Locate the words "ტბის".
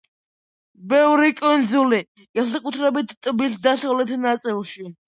3.29-3.63